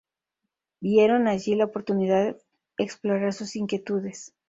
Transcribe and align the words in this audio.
Vieron 0.79 1.27
allí 1.27 1.53
la 1.53 1.65
oportunidad 1.65 2.35
explorar 2.79 3.33
sus 3.33 3.55
inquietudes. 3.55 4.33